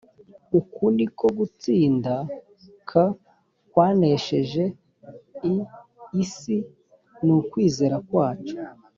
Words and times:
uku 0.59 0.83
ni 0.95 1.07
ko 1.17 1.25
gutsinda 1.37 2.13
k 2.89 2.91
kwanesheje 3.71 4.63
l 5.55 5.55
isi 6.23 6.57
ni 7.23 7.31
ukwizera 7.39 7.97
kwacu 8.07 8.55